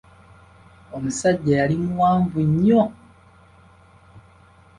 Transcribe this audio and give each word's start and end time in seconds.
Omusajja 0.95 1.53
yali 1.59 1.75
muwanvu 1.83 2.39
nnyo! 2.49 2.83